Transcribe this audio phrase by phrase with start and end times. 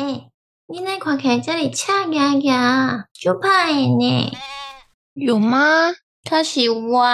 [0.00, 0.30] 哎，
[0.66, 4.32] 你那看起来这里恰牙牙，就怕呢？
[5.12, 5.92] 有吗？
[6.24, 7.04] 他是我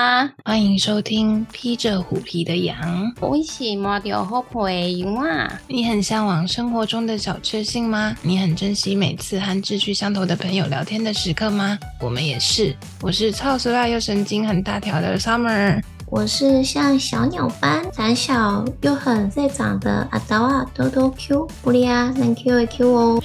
[0.44, 3.12] 欢迎收听披着虎皮的羊。
[3.20, 5.60] 我是摸着虎皮羊啊！
[5.66, 8.16] 你很向往生活中的小确幸吗？
[8.22, 11.76] 你很珍惜每次和志趣相投的朋友聊天的时刻吗？
[12.00, 12.72] 我们也是。
[13.02, 15.82] 我是超时辣又神经很大条的 Summer。
[16.08, 23.22] 我是像小鸟般胆小又很在长的阿刀啊，多多 Q 不利啊，能 Q 一 Q 哦。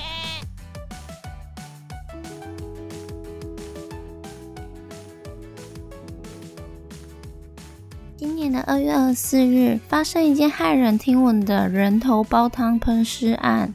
[8.18, 13.74] 今年的二月二十四日，发生一件骇人听闻的人头煲汤喷尸案，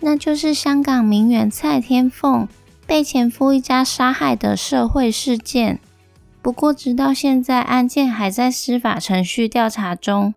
[0.00, 2.48] 那就是香港名媛蔡天凤
[2.86, 5.78] 被前夫一家杀害的社会事件。
[6.42, 10.34] 不过，直到现在，案件还在司法程序调查中。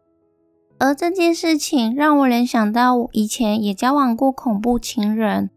[0.79, 5.49] 而这件事情让我联想到以前也交往过恐怖情人。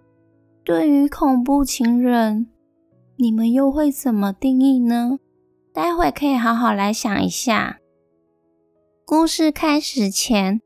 [0.63, 2.47] 对于恐怖情人，
[3.17, 5.19] 你们又会怎么定义呢？
[5.73, 7.79] 待会可以好好来想一下。
[9.05, 10.61] 故事开始前，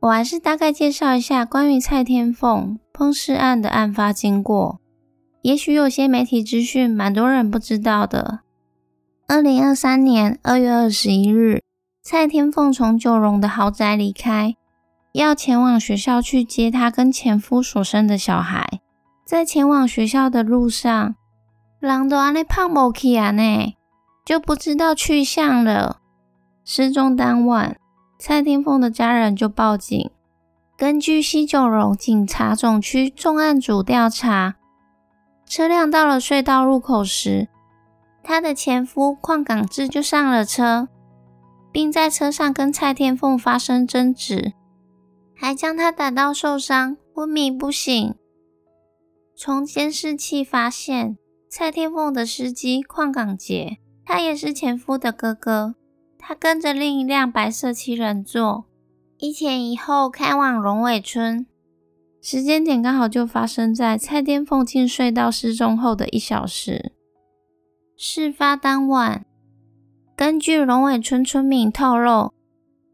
[0.00, 4.80] 我还是大概介绍一下关于蔡天凤碰尸案的案发经过。
[5.42, 8.40] 也许有些媒体资讯蛮多人不知道的。
[9.28, 11.64] 二零二三年二月二十一日，
[12.00, 14.54] 蔡天凤从九龙的豪宅离开，
[15.12, 18.80] 要前往学校去接她跟前夫所生的小孩。
[19.24, 21.16] 在前往学校的路上，
[21.80, 23.74] 人都安尼胖不起啊呢，
[24.24, 25.98] 就不知道去向了。
[26.64, 27.76] 失踪当晚，
[28.20, 30.08] 蔡天凤的家人就报警。
[30.76, 34.54] 根据西九龙警察总区重案组调查，
[35.48, 37.48] 车辆到了隧道入口时。
[38.28, 40.88] 她的前夫邝港志就上了车，
[41.70, 44.52] 并在车上跟蔡天凤发生争执，
[45.32, 48.14] 还将她打到受伤，昏迷不醒。
[49.36, 51.16] 从监视器发现，
[51.48, 55.76] 蔡天凤的司机邝港杰，他也是前夫的哥哥，
[56.18, 58.64] 他跟着另一辆白色七人座，
[59.18, 61.46] 一前一后开往龙尾村。
[62.20, 66.95] 时间点刚好就发生在蔡天凤进隧道失踪后的一小时。
[67.98, 69.24] 事发当晚，
[70.14, 72.34] 根据龙尾村村民透露，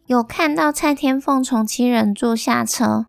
[0.07, 3.07] 有看到蔡天凤从七人座下车，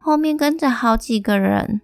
[0.00, 1.80] 后面跟着好几个人。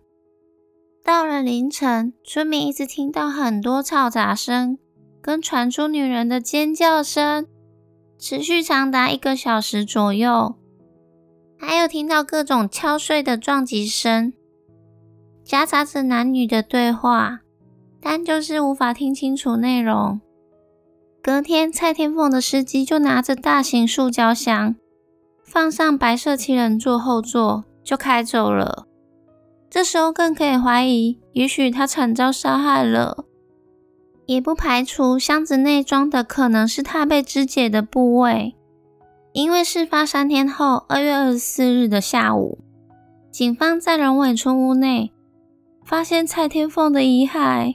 [1.04, 4.76] 到了凌晨，村民一直听到很多嘈杂声，
[5.22, 7.46] 跟传出女人的尖叫声，
[8.18, 10.56] 持续长达一个小时左右。
[11.56, 14.32] 还有听到各种敲碎的撞击声，
[15.44, 17.42] 夹杂着男女的对话。
[18.00, 20.20] 但就是无法听清楚内容。
[21.20, 24.76] 隔天，蔡天凤的司机就拿着大型塑胶箱，
[25.42, 28.86] 放上白色七人座后座，就开走了。
[29.68, 33.26] 这时候更可以怀疑，也许他惨遭杀害了，
[34.24, 38.54] 也不排除箱子内装的可能是他被肢解的部位。
[39.32, 42.58] 因为事发三天后，二月二十四日的下午，
[43.30, 45.12] 警方在龙尾村屋内
[45.84, 47.74] 发现蔡天凤的遗骸。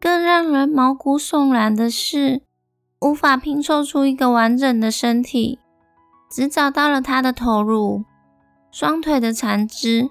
[0.00, 2.42] 更让人毛骨悚然的是，
[3.00, 5.58] 无法拼凑出一个完整的身体，
[6.30, 8.04] 只找到了他的头颅、
[8.70, 10.10] 双腿的残肢。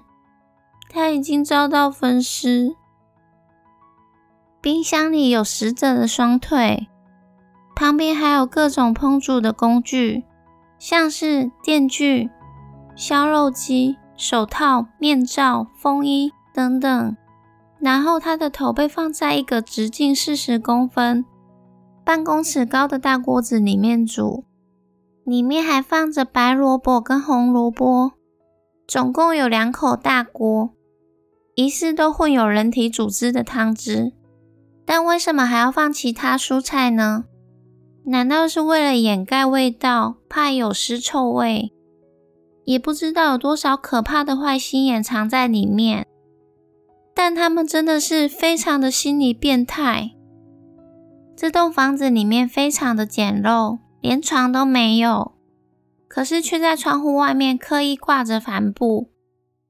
[0.90, 2.74] 他已经遭到分尸。
[4.60, 6.88] 冰箱里有死者的双腿，
[7.76, 10.24] 旁边还有各种烹煮的工具，
[10.78, 12.30] 像是电锯、
[12.96, 17.16] 削肉机、手套、面罩、风衣等等。
[17.80, 21.24] 然后他的头被放在一个直径四十公分、
[22.04, 24.44] 半公尺高的大锅子里面煮，
[25.24, 28.12] 里面还放着白萝卜跟红萝卜，
[28.86, 30.70] 总共有两口大锅，
[31.54, 34.12] 疑似都混有人体组织的汤汁。
[34.84, 37.24] 但为什么还要放其他蔬菜呢？
[38.06, 41.70] 难道是为了掩盖味道，怕有尸臭味？
[42.64, 46.06] 也不知道有多少可怕的坏心眼藏在里面。
[47.18, 50.12] 但他们真的是非常的心理变态。
[51.36, 55.32] 这栋房子里面非常的简陋，连床都没有，
[56.06, 59.08] 可是却在窗户外面刻意挂着帆布，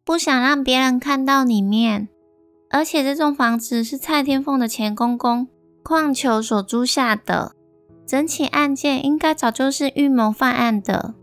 [0.04, 2.08] 不想让别人看到里面。
[2.68, 5.48] 而且这栋房子是蔡天凤的前公公
[5.82, 7.52] 矿球所租下的，
[8.06, 11.14] 整起案件应该早就是预谋犯案的。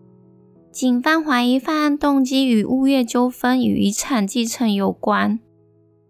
[0.71, 5.39] 警方怀疑犯案动机与物业纠纷与遗产继承有关。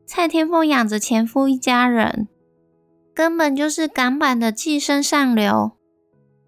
[0.05, 2.27] 蔡天凤养着前夫一家人，
[3.13, 5.71] 根本就是港版的寄生上流。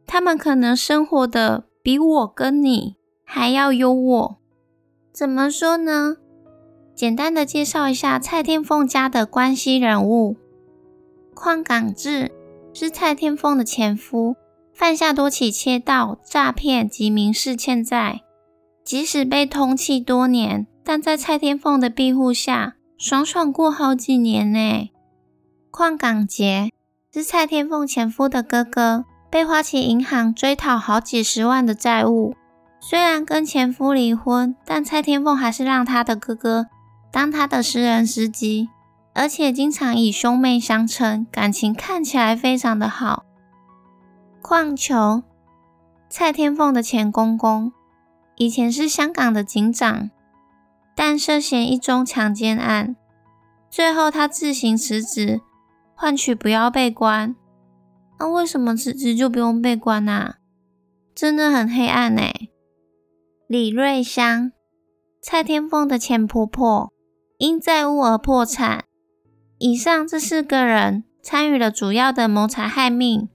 [0.05, 2.95] 他们可能生活的比我跟你
[3.25, 4.37] 还要优渥。
[5.11, 6.17] 怎么说呢？
[6.95, 10.37] 简单的介绍一下蔡天凤家的关系人物。
[11.35, 12.31] 邝港志
[12.73, 14.35] 是蔡天凤的前夫，
[14.73, 18.21] 犯下多起窃盗、诈骗及民事欠债。
[18.83, 24.89] 即使被通缉多年，但在蔡天凤的庇护下，爽爽过好几年呢。
[25.71, 26.71] 邝港杰
[27.13, 32.35] 是蔡天凤前夫的哥哥，被花旗银行追讨好几十万的债务。
[32.79, 36.65] 虽然跟前夫离婚，但蔡天凤还是让他的哥哥。
[37.11, 38.69] 当他的私人司机，
[39.13, 43.23] 而且经常以兄妹相称，感情看起来非常的好。
[44.41, 45.21] 邝球，
[46.09, 47.71] 蔡天凤的前公公，
[48.37, 50.09] 以前是香港的警长，
[50.97, 52.95] 但涉嫌一宗强奸案，
[53.69, 55.41] 最后他自行辞职，
[55.93, 57.35] 换取不要被关。
[58.19, 60.37] 那为什么辞职就不用被关啊？
[61.13, 62.23] 真的很黑暗呢。
[63.47, 64.51] 李瑞香，
[65.21, 66.91] 蔡天凤的前婆婆。
[67.37, 68.85] 因债务而破产。
[69.59, 73.29] 以上这四个人参与了主要的谋财害命，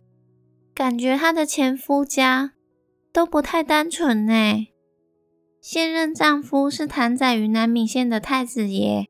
[0.74, 2.54] 感觉她的前夫家
[3.12, 4.66] 都不太单纯呢。
[5.62, 9.06] 现任丈夫是谭仔云南闽县的太子爷，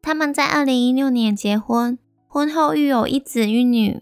[0.00, 4.00] 他们在二零一六年结婚，婚后育有一子一女，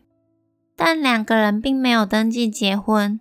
[0.76, 3.18] 但两个人并没有登记结婚，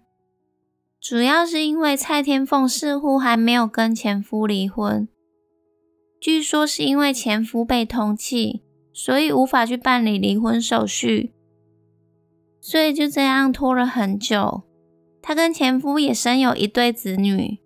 [1.02, 5.08] 主要是因为蔡天凤似乎还没有跟前夫离婚。
[6.22, 8.62] 据说是因为前夫被通缉，
[8.94, 11.34] 所以无法去办理离婚手续，
[12.62, 14.62] 所以就这样拖了很久。
[15.20, 17.58] 她跟前夫也生有一对子女，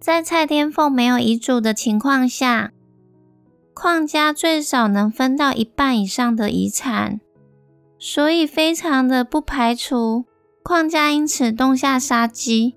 [0.00, 2.72] 在蔡天凤没有遗嘱的情况下，
[3.74, 7.20] 邝家最少能分到一半以上的遗产，
[7.98, 10.24] 所以非常的不排除
[10.62, 12.74] 邝家因此动下杀机。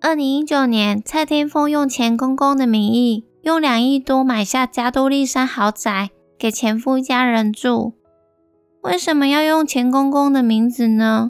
[0.00, 3.24] 二零一九年，蔡天凤用前公公的名义。
[3.42, 7.92] 用两亿多买下加多利山豪宅给前夫一家人住，
[8.82, 11.28] 为什么要用前公公的名字呢？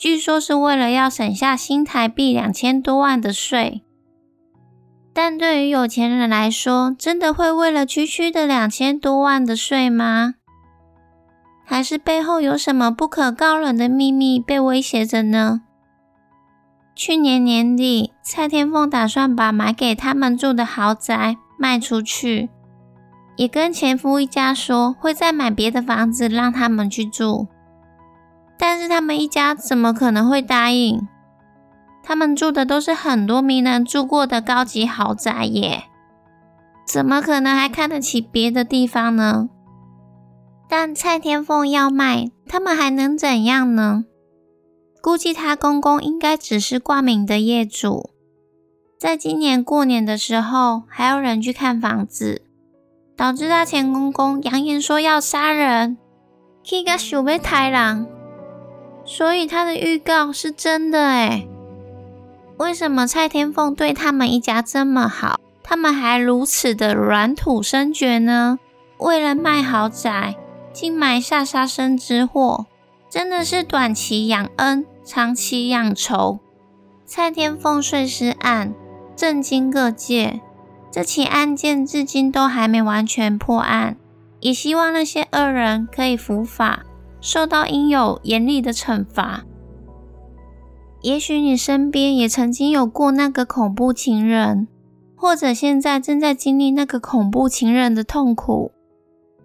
[0.00, 3.82] 据说是为了要省下新台币两千多万的税。
[5.12, 10.36] 但对于有钱人来说，真的会为了区区的两千多万的税吗？
[11.66, 15.60] 还是背后有什么不可告人的秘密被威胁着呢？
[16.94, 22.48] 去年年底，蔡天凤打算把买给他们住的豪宅卖出去，
[23.36, 27.48] 也跟前夫一家说会再买别的房子让他们去住。
[28.62, 31.08] 但是他们一家怎么可能会答应？
[32.02, 35.84] 他们住的都是很多名人住过的高级豪宅耶，
[36.86, 39.48] 怎么可能还看得起别的地方呢？
[40.68, 44.04] 但蔡天凤要卖，他们还能怎样呢？
[45.02, 48.10] 估计他公公应该只是挂名的业主，
[48.98, 52.42] 在今年过年的时候，还有人去看房子，
[53.16, 55.96] 导致他前公公扬言说要杀人，
[56.62, 58.06] 去个想被抬狼，
[59.10, 61.48] 所以他的预告是真的诶
[62.58, 68.60] 为什么蔡天凤对他们一家这么好，他们还如此的软土生绝呢？
[68.98, 70.36] 为了卖豪宅，
[70.72, 72.66] 竟埋下杀身之祸，
[73.10, 74.86] 真的是短期养恩。
[75.04, 76.38] 长期养仇，
[77.04, 78.72] 蔡天凤碎尸案
[79.16, 80.40] 震惊各界。
[80.92, 83.96] 这起案件至今都还没完全破案，
[84.38, 86.84] 也希望那些恶人可以伏法，
[87.20, 89.44] 受到应有严厉的惩罚。
[91.02, 94.68] 也许你身边也曾经有过那个恐怖情人，
[95.16, 98.72] 或者现在正在经历那个恐怖情人的痛苦，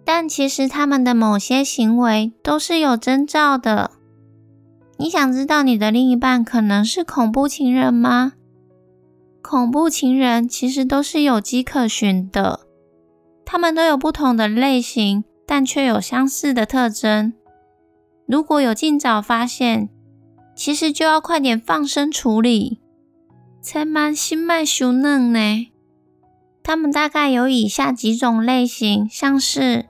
[0.04, 3.92] 但其实他们的某些行为都是有征兆的。
[4.98, 8.34] 你想知道你的另一半可能是恐怖情人吗？
[9.42, 12.60] 恐怖情人其实都是有迹可循的，
[13.44, 17.32] 他们都有不同的类型，但却有相似的特征。
[18.26, 19.88] 如果有尽早发现，
[20.54, 22.80] 其实就要快点放生处理，
[23.60, 25.68] 才蛮心脉熟嫩呢。
[26.62, 29.86] 他们大概有以下几种类型，像是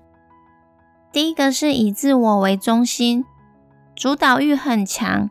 [1.11, 3.25] 第一个是以自我为中心。
[3.95, 5.31] 主导欲很强，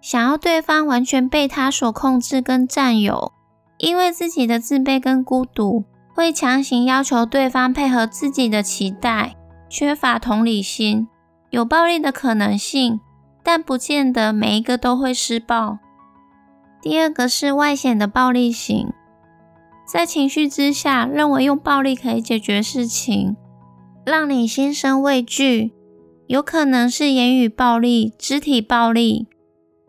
[0.00, 3.32] 想要对方完全被他所控制跟占有，
[3.76, 9.36] 因为自己的自卑跟孤独，会强行要求对方配合自己的期待，
[9.68, 11.06] 缺乏同理心，
[11.50, 13.00] 有暴力的可能性，
[13.42, 15.78] 但不见得每一个都会施暴。
[16.80, 18.92] 第二个是外显的暴力型，
[19.86, 23.36] 在情绪之下，认为用暴力可以解决事情，
[24.04, 25.72] 让你心生畏惧。
[26.26, 29.26] 有可能是言语暴力、肢体暴力，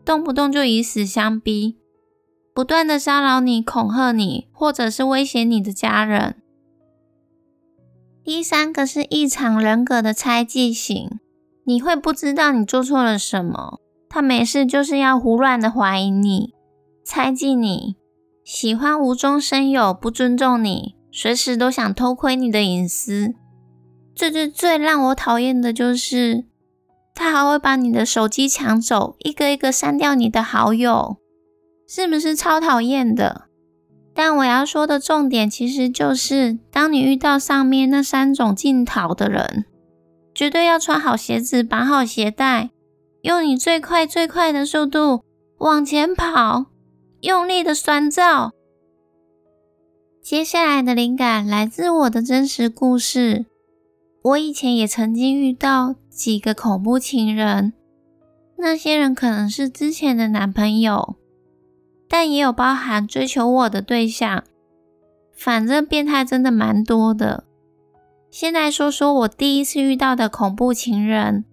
[0.06, 1.76] 动不动就以死相逼，
[2.54, 6.36] 不断的骚扰你、恐吓你，或者是威胁你的家人。
[8.24, 11.20] 第三个是异常人格的猜忌型，
[11.64, 16.54] 你会不知道你做错了什么，他没事就是要胡乱的怀疑你、
[17.04, 17.96] 猜忌你，
[18.44, 23.34] 喜欢无中生有，不尊重你，随时都想偷窥你的隐私。
[24.14, 26.44] 最最最让我讨厌的就是，
[27.14, 31.18] 他还会把你的手机抢走，一个一个删掉你的好友，
[31.88, 33.42] 是不是超讨厌的？
[34.12, 39.64] 但我要说的重点，其实就是，当你遇到上面那三种劲逃的人，
[40.40, 42.70] 绝对要穿好鞋子，绑好鞋带，
[43.20, 45.22] 用你最快最快的速度
[45.58, 46.64] 往前跑，
[47.20, 48.52] 用力的酸造。
[50.22, 53.44] 接下来的灵感来自我的真实故事。
[54.22, 57.74] 我以前也曾经遇到几个恐怖情人，
[58.56, 61.16] 那些人可能是之前的男朋友，
[62.08, 64.42] 但也有包含追求我的对象。
[65.36, 67.44] 反正变态真的蛮多的。
[68.30, 71.44] 先来说说我第一次遇到的恐怖情人，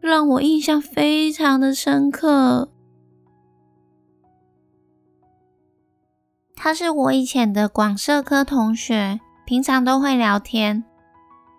[0.00, 2.70] 让我印象非常的深刻。
[6.56, 10.82] 他是我以前的广社科同学，平常都会聊天。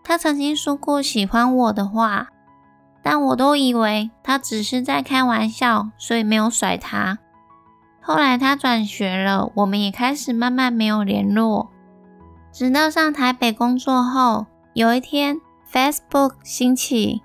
[0.03, 2.29] 他曾经说过喜欢我的话，
[3.03, 7.19] 但我都以为他只是在开玩笑，所以没有甩他。
[8.01, 11.71] 后来他转学了，我们也开始慢慢没有联络。
[12.57, 17.21] 直到上台北工作后，有一天 Facebook 兴起，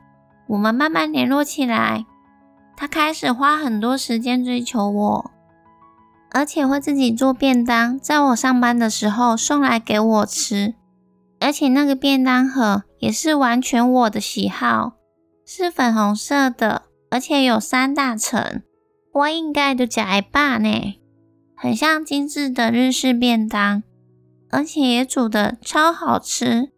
[0.49, 2.05] 我们慢慢联络起来。
[2.77, 5.31] 他开始花很多时间追求我，
[6.33, 10.75] 而且会自己做便当，在我上班的时候送来给我吃。
[11.39, 14.95] 而且那个便当盒也是完全我的喜好，
[15.47, 18.63] 是粉红色的，而且有三大层。
[19.13, 20.99] 我应该都加一把呢，
[21.55, 23.85] 很像精致的日式便当，
[24.51, 26.71] 而且也煮的超好吃，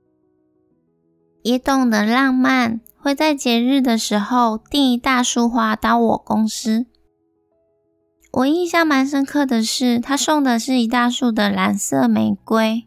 [1.43, 6.87] 也懂得浪漫，会在节日的时候订一大束花到我公司。
[8.33, 12.85] 我印象蛮深刻的是，他送的是一大束的蓝色玫瑰。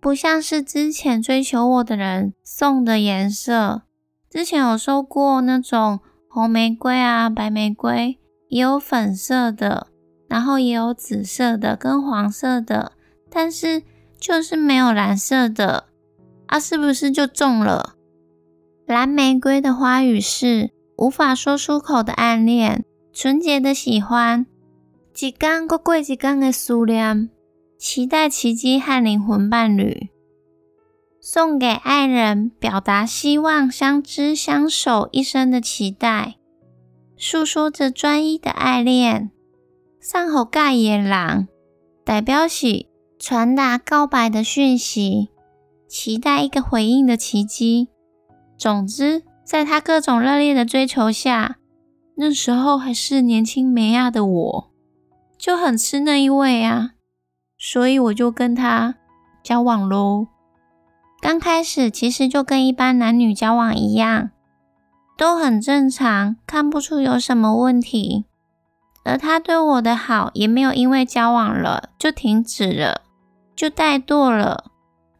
[0.00, 3.82] 不像是之前追求我的人送的颜色，
[4.28, 9.86] 之前有收过那种红玫瑰啊、白玫瑰，也有粉色的，
[10.28, 12.92] 然后也有紫色的跟黄色的，
[13.34, 13.82] 但是
[14.20, 15.86] 就是没有蓝色的
[16.46, 17.96] 啊，是不是就中了？
[18.86, 24.46] 蓝玫瑰的花语是无法说出口的暗恋，纯洁的喜欢，
[25.18, 27.28] 一刚过过一刚的思念。
[27.76, 30.08] 期待奇迹和灵魂伴侣，
[31.20, 36.36] 送给爱人，表达希望相知相守一生的期待，
[37.18, 39.30] 诉说着专一的爱恋。
[40.00, 41.46] 上好盖野狼，
[42.04, 42.86] 代表是
[43.26, 45.30] 传达告白的讯息，
[45.88, 47.88] 期待一个回应的奇迹。
[48.58, 51.56] 总之，在他各种热烈的追求下，
[52.16, 54.70] 那时候还是年轻美亚的我，
[55.38, 56.90] 就很吃那一味啊。
[57.56, 58.96] 所以我就跟他
[59.42, 60.26] 交往喽。
[61.22, 64.32] 刚开始其实就跟一般男女交往一样，
[65.16, 68.26] 都很正常，看不出有什么问题。
[69.02, 73.00] 而他对我的好也没有因为交往了就停止了，
[73.54, 74.64] 就怠惰了，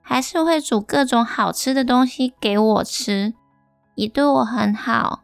[0.00, 3.34] 还是会煮各种好吃的东西给我吃，
[3.94, 5.20] 也对我很好。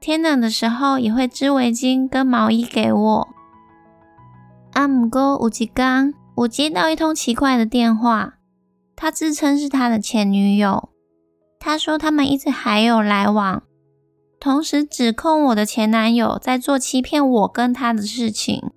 [0.00, 3.28] 天冷的时候也会织围巾跟毛衣给我。
[4.74, 6.12] 阿姆哥吴吉刚。
[6.36, 8.34] 我接到一通奇怪的电话，
[8.94, 10.90] 他自称是他的前女友。
[11.58, 13.62] 他说他们一直还有来往，
[14.38, 18.70] 同时指控我的前男友在做欺骗我跟他的事情，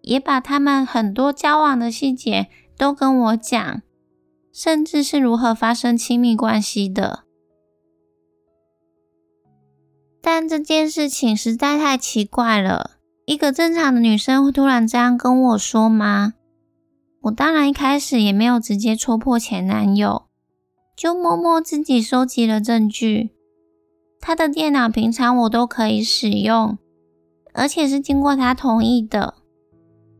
[0.00, 3.82] 也把他们很多交往的细节都跟我讲，
[4.52, 7.24] 甚至是如何发生亲密关系的。
[10.22, 12.92] 但这件事情实在太奇怪了，
[13.24, 16.34] 一个正常的女生会突然这样跟我说吗？
[17.22, 20.26] 我当然一开始也没有直接戳破前男友，
[20.96, 23.30] 就默默自己收集了证据。
[24.20, 26.78] 他的电脑平常我都可以使用，
[27.54, 29.34] 而且是经过他同意的。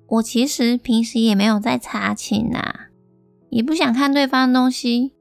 [0.09, 2.87] 我其实平时也没有在查寝啊，
[3.51, 5.13] 也不想看对方东西，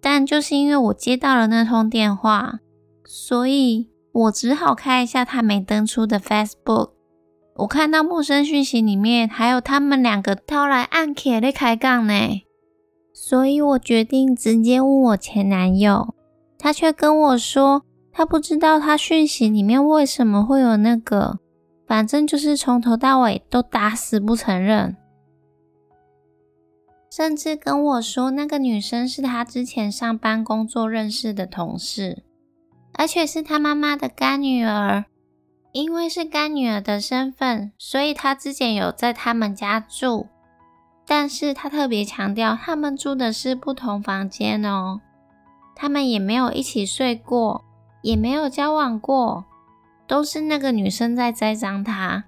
[0.00, 2.60] 但就是因为我接到了那通电话，
[3.04, 6.90] 所以我只好开一下他没登出的 Facebook。
[7.56, 12.42] 我看到陌生讯息里面还有他们两个掏来暗铁的开杠呢，
[13.14, 16.14] 所以我决定直接问我前男友，
[16.58, 21.38] 他却跟我说他不知道他讯息里面为什么会有那个
[21.86, 24.96] 反正就是从头到尾都打死不承认，
[27.10, 32.22] 甚至跟我说那个女生是他之前上班工作认识的同事，
[32.94, 35.04] 而且是他妈妈的干女儿。
[35.72, 40.26] 因为是干女儿的身份，所以他之前有在他们家住，
[41.06, 45.02] 但是他特别强调他们住的是不同房间哦，
[45.74, 47.62] 他们也没有一起睡过，
[48.00, 49.44] 也没有交往过。
[50.06, 52.24] 都是那个女生在栽赃他。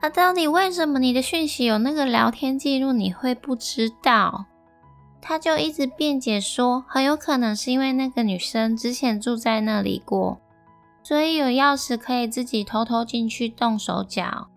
[0.00, 4.46] 那到底为什么你的讯息有那个聊天记录，你会不知道？
[5.20, 10.40] 他就一直辩解说，很有可能是因为那个女生之前住在那里过，
[11.02, 14.48] 所以有钥匙可以自己偷偷进去动手脚。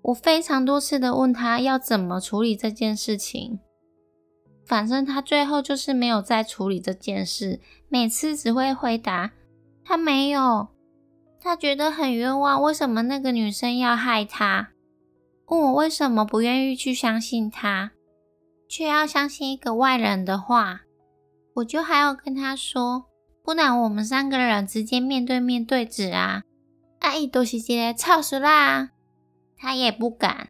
[0.00, 3.60] 我非常多次的问他要怎么处理这件事情。
[4.64, 9.32] 反正他最后就是没有再处理这件事，每次只会回答
[9.84, 10.68] 他没有，
[11.40, 14.70] 他觉得很冤枉，为什么那个女生要害他？
[15.46, 17.92] 问我为什么不愿意去相信他，
[18.66, 20.80] 却要相信一个外人的话？
[21.56, 23.04] 我就还要跟他说，
[23.42, 26.42] 不然我们三个人直接面对面对质啊！
[27.00, 28.88] 阿姨都是直接操死啦！
[29.56, 30.48] 他也不敢，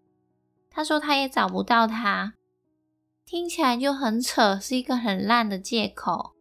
[0.70, 2.34] 他说他也找不到他。
[3.26, 6.34] 听起来就很扯，是一个很烂的借口。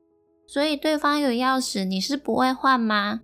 [0.45, 3.21] 所以对方有钥匙，你是不会换吗？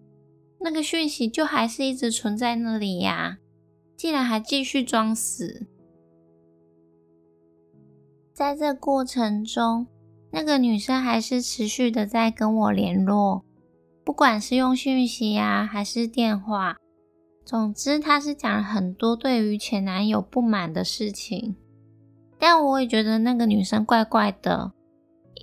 [0.62, 3.38] 那个讯息就还是一直存在那里呀，
[3.96, 5.68] 竟然还继续装死。
[8.34, 9.88] 在这过程中，
[10.32, 13.44] 那个女生还是持续的在跟我联络，
[14.06, 16.78] 不管是用讯息呀，还是电话，
[17.46, 21.58] 总之她是讲了很多对于前男友不满的事情。
[22.40, 24.72] 但我也觉得那个女生怪怪的，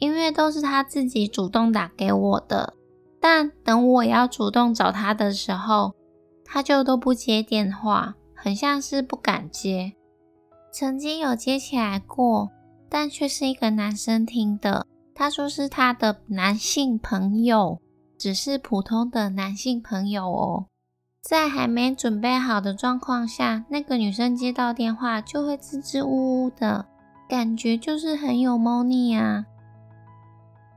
[0.01, 2.75] 因为都是她自己主动打给我的，
[3.21, 5.95] 但等我要主动找她的时候，
[6.45, 9.93] 她就都不接电话，很像是不敢接。
[10.73, 12.51] 曾经有接起来过，
[12.89, 17.81] 但却是一个男生听的，他说是他的男性朋友，
[18.19, 20.67] 只是普通的男性朋友哦。
[21.29, 26.87] 在还没准备好的状况下，那个女生接到电话就会支支吾吾的，
[27.29, 29.45] 感觉就是很有猫腻啊。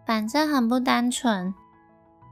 [0.08, 1.54] 反正很不单纯。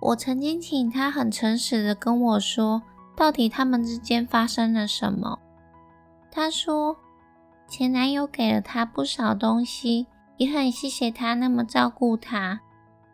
[0.01, 2.81] 我曾经请她很诚实的跟我说，
[3.15, 5.37] 到底他们之间发生了什么。
[6.31, 6.97] 她说
[7.67, 12.61] 前男友给了她不少东西，也很谢谢她那么照顾她，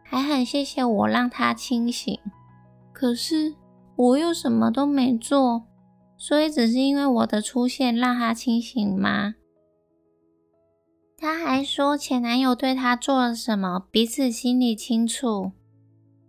[0.01, 2.17] 还很谢谢我让她清醒。
[2.93, 3.55] 可是。
[3.95, 5.67] 我又什么都没做，
[6.17, 9.35] 所以只是因为我的出现让他清醒吗？
[11.17, 15.51] 他还说前男友对他做了什么，彼此心里清楚，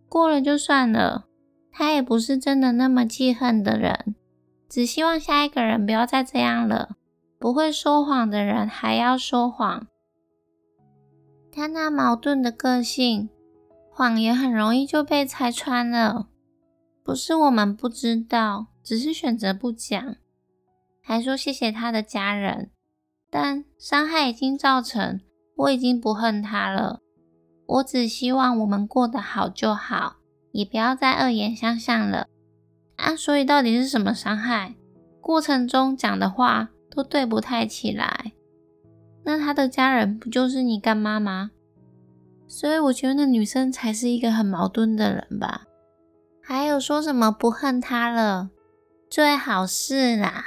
[0.09, 1.27] 过了就算了。
[1.73, 4.15] 他也不是真的那么记恨的人，
[4.69, 6.97] 只希望下一个人不要再这样了。
[7.37, 9.89] 不会说谎的人还要说谎，
[11.51, 13.29] 他那矛盾的个性，
[13.91, 16.29] 谎言很容易就被拆穿了。
[17.05, 20.17] 不是我们不知道，只是选择不讲，
[21.03, 22.71] 还说谢谢他的家人，
[23.31, 25.21] 但伤害已经造成，
[25.55, 27.01] 我已经不恨他了。
[27.67, 30.17] 我只希望我们过得好就好，
[30.53, 32.27] 也不要再恶言相向了。
[32.97, 34.75] 啊，所以到底是什么伤害？
[35.21, 38.33] 过程中讲的话都对不太起来。
[39.25, 41.51] 那他的家人不就是你干妈吗？
[42.47, 45.67] 所以我觉得那女生才是一个很矛盾的人吧。
[46.47, 48.51] 还有说什么不恨他了，
[49.09, 50.45] 最好是啦。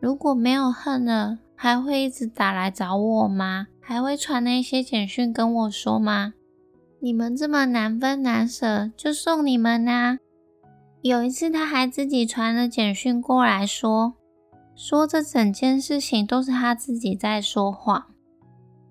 [0.00, 3.66] 如果没有恨了，还会一直打来找我吗？
[3.80, 6.32] 还会传那些简讯跟我说吗？
[7.00, 10.18] 你们这么难分难舍，就送你们啊。
[11.02, 14.14] 有一次他还自己传了简讯过来说，
[14.74, 18.06] 说这整件事情都是他自己在说谎。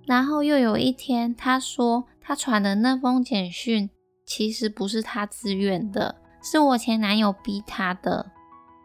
[0.06, 3.90] 然后又有一天他说他传的那封简讯。
[4.28, 8.30] 其实不是他自愿的，是我前男友逼他的，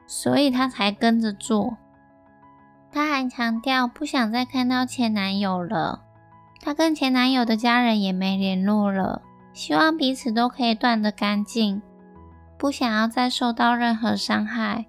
[0.06, 1.76] 所以他才跟着做。
[2.92, 6.04] 他还强调不想再看到前男友了，
[6.60, 9.20] 他跟前男友的家人也没联络了，
[9.52, 11.82] 希望彼此都可以断得干净，
[12.56, 14.86] 不想要再受到任何伤害。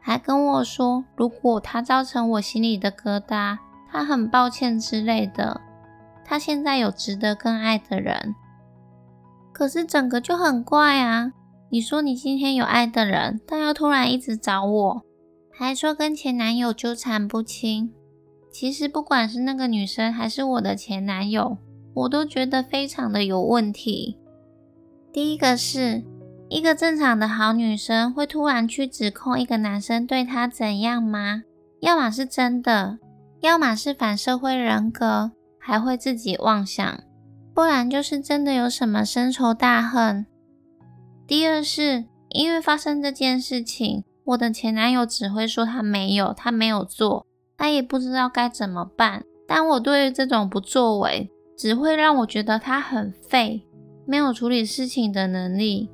[0.00, 5.60] 还跟我说，如果他造成我心里的疙瘩，他很抱歉之类的。
[6.24, 8.34] 他现在有值得更爱的人。
[9.56, 11.32] 可是整个就很怪啊！
[11.70, 15.02] 你说你今天有爱的人，但又突然一直找我，
[15.50, 17.90] 还说跟前男友纠缠不清。
[18.52, 21.56] 其实不管是那个女生还是我的前男友，
[21.94, 24.18] 我都觉得非常的有问题。
[25.10, 26.04] 第一个是
[26.50, 31.44] 一个正常的好女生会突然去指控一个男生对她怎样吗？
[31.80, 32.98] 要么是真的，
[33.40, 37.00] 要么是反社会人格，还会自己妄想，
[37.56, 40.26] 不然就是真的有什么深仇大恨。
[41.26, 49.24] 第二是因为发生这件事情，我的前男友只会说他没有，他没有做，他也不知道该怎么办。
[49.48, 53.66] 但我对于这种不作为，只会让我觉得他很废，
[54.04, 55.88] 没有处理事情的能力。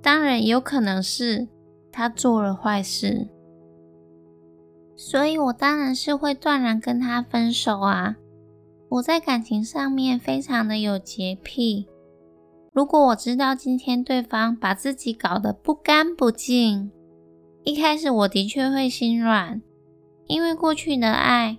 [0.00, 1.46] 当然，也有可能是
[1.92, 3.28] 他做了坏事，
[4.96, 8.16] 所以我当然是会断然跟他分手啊！
[8.92, 11.88] 我在感情上面非常的有洁癖。
[12.74, 16.90] 如果我知道今天对方把自己搞得不干不净，
[17.64, 19.62] 一开始我的确会心软，
[20.26, 21.56] 因为过去的爱，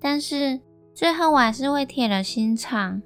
[0.00, 0.58] 但是
[0.94, 3.02] 最后我还是会铁了心肠。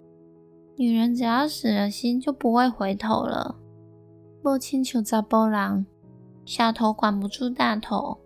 [0.76, 3.56] 女人只要死了心，就不会回头了。
[4.40, 5.84] 不亲求查波郎，
[6.44, 8.18] 小头管不住大头，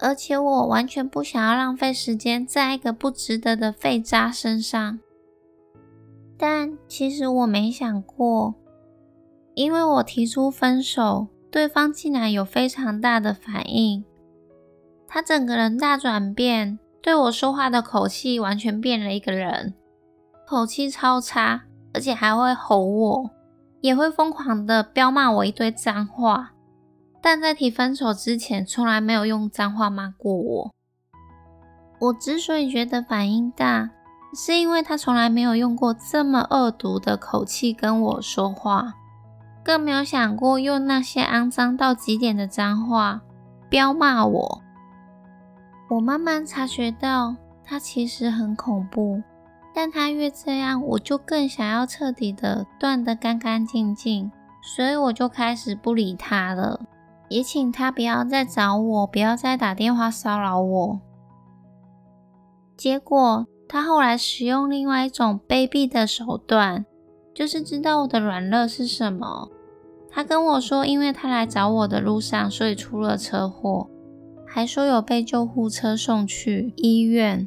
[0.00, 4.98] 而且我完全不想要浪费时间在一个不值得的废渣身上。
[6.38, 8.54] 但其实我没想过，
[9.54, 14.04] 因为我提出分手，对方竟然有非常大的反应，
[15.06, 19.74] 他整个人大转变，对我说话的口气完全变了一个人，
[20.46, 23.30] 口气超差，而且还会吼我。
[23.82, 26.52] 也会疯狂的飙骂我一堆脏话，
[27.20, 30.70] 但在提分手之前，从来没有用脏话骂过我。
[31.98, 33.90] 我之所以觉得反应大，
[34.34, 38.94] 是因为他从来没有用过这么恶毒的口气跟我说话，
[39.62, 43.20] 更没有想过用那些肮脏到极点的脏话
[43.68, 44.62] 彪骂我。
[45.90, 49.22] 我慢慢察觉到，他其实很恐怖。
[49.72, 56.80] 但他越这样，我就更想要彻底的断得干干净净，所以我就开始不理他了，
[57.30, 61.00] 也请他不要再找我，不要再打电话骚扰我。
[62.76, 66.84] 结果他后来使用另外一种卑鄙的手段，
[67.32, 69.48] 就是知道我的软弱是什么。
[70.10, 73.88] 他跟我说，因为他来找我的路上，所以出了车祸，
[74.44, 77.46] 还说有被救护车送去医院。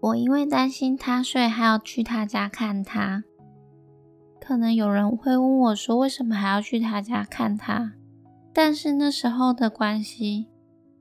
[0.00, 3.24] 我因为担心他，所以还要去他家看他。
[4.46, 7.94] 可能有人会问我说，为什么还要去他家看他？
[8.52, 10.46] 但是那时候的关系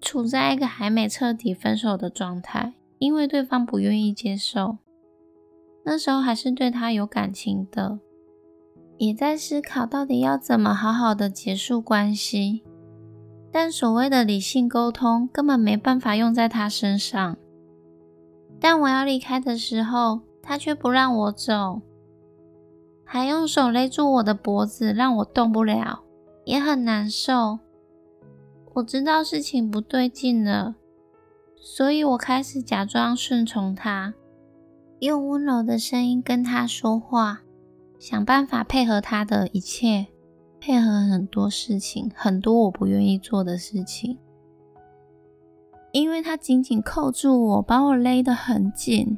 [0.02, 4.78] 处在一个还没彻底分手的状态，因为对方不愿意接受。
[5.84, 8.00] 那时候还是对他有感情的，
[8.98, 12.64] 也在思考到底要怎么好好的结束关系。
[13.52, 17.38] 但所谓的理性沟通根本没办法用在他身上。
[18.60, 21.82] 但我要离开的时候，他却不让我走，
[23.06, 26.04] 还用手勒住我的脖子，让我动不了，
[26.44, 27.60] 也很难受。
[28.74, 30.76] 我知道事情不对劲了，
[31.56, 34.16] 所以我开始假装顺从他，
[35.00, 37.44] 用温柔的声音跟他说话，
[37.98, 40.08] 想办法配合他的一切，
[40.60, 44.18] 配合很多事情，很多我不愿意做的事情。
[45.94, 49.18] 因为他紧紧扣住我，把我勒得很紧，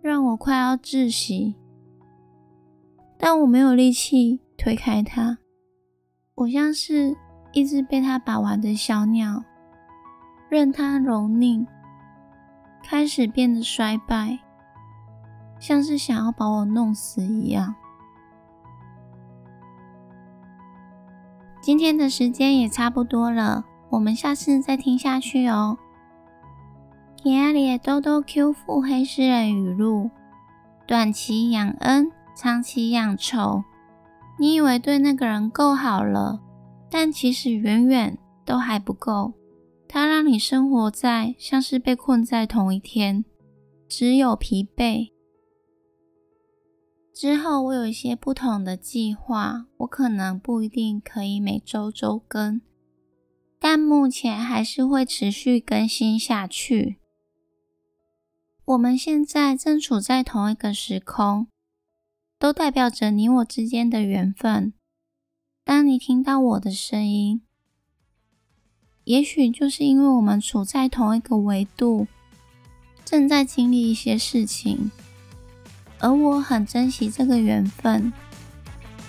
[0.00, 1.56] 让我快要窒息。
[3.24, 5.38] 但我没有力气推开他，
[6.34, 7.16] 我像是
[7.52, 9.44] 一只被他把玩的小鸟，
[10.48, 11.64] 任他蹂躏，
[12.82, 14.40] 开始变得衰败，
[15.60, 17.76] 像是想要把我弄死一样。
[21.60, 23.64] 今天的时间也差不多了。
[23.90, 25.78] 我们下次再听下去哦。
[27.22, 30.10] 今日的豆豆 Q 腹黑诗人语录：
[30.88, 33.62] 短期养恩，长期养仇。
[34.38, 36.40] 你以为对那个人够好了，
[36.90, 39.34] 但其实远远都还不够。
[39.86, 43.24] 他让你生活在像是被困在同一天，
[43.88, 45.10] 只有疲惫。
[47.14, 52.62] 之后我有一些不同的计划，我可能不一定可以每周周更。
[53.60, 56.96] 但目前还是会持续更新下去。
[58.64, 61.46] 我们现在正处在同一个时空，
[62.42, 64.72] 都代表着你我之间的缘分。
[65.64, 67.40] 当你听到我的声音，
[69.04, 72.08] 也许就是因为我们处在同一个维度，
[73.04, 74.90] 正在经历一些事情，
[76.00, 78.12] 而我很珍惜这个缘分。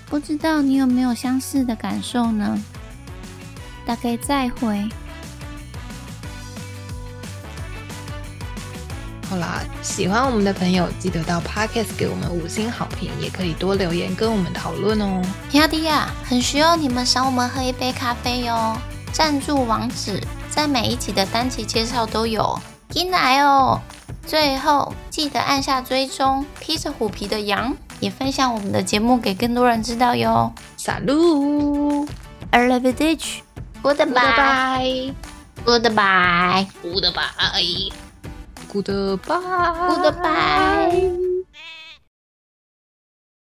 [0.05, 2.63] 不知道你有没有相似的感受呢？
[3.83, 4.87] 大概再会。
[9.33, 15.23] 好啦，喜欢我们的朋友记得到 Podcast 给我们五星好评，也可以多留言跟我们讨论哦。
[15.53, 18.77] 亚迪亚，很需要你们赏我们喝一杯咖啡哟！
[19.11, 22.59] 赞助网址在每一集的单集介绍都有，
[22.91, 23.81] 进来哦！
[24.27, 30.53] 最后记得按下追踪，披着虎皮的羊也分享我们的节目给更多人知道哟。
[30.77, 32.07] 撒路
[32.51, 32.69] a r
[38.73, 39.19] Goodbye.
[40.01, 41.32] Goodbye.